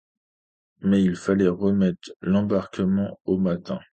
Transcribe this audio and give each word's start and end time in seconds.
Mais 0.79 1.03
il 1.03 1.15
fallait 1.15 1.47
remettre 1.47 2.09
l’embarquement 2.21 3.19
au 3.25 3.37
matin. 3.37 3.79